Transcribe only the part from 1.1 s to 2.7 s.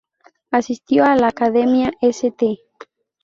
la Academia St.